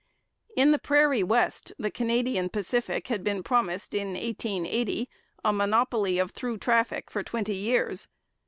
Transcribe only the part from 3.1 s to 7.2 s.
been promised in 1880 a monopoly of through traffic